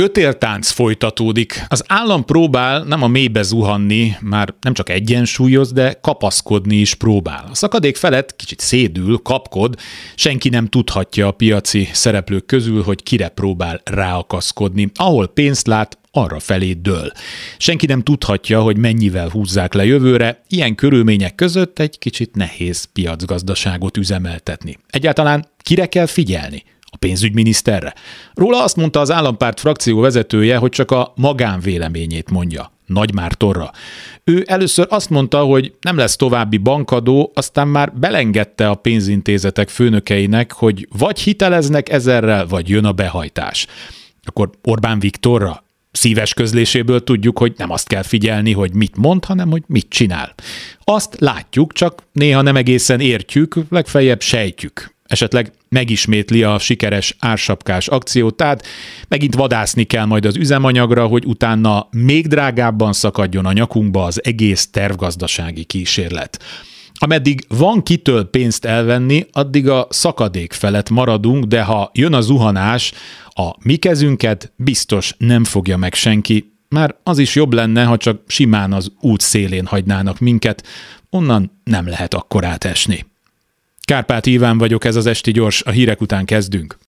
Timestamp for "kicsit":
8.36-8.60, 21.98-22.34